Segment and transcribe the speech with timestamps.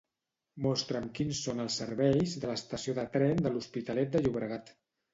[0.65, 4.79] Mostra'm quins són els serveis de l'estació de tren de l'Hospitalet de Llobregat.